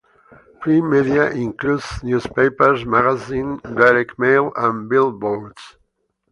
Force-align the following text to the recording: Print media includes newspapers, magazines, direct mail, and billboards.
Print 0.61 0.89
media 0.89 1.29
includes 1.29 2.01
newspapers, 2.01 2.83
magazines, 2.83 3.61
direct 3.61 4.17
mail, 4.17 4.51
and 4.55 4.89
billboards. 4.89 5.77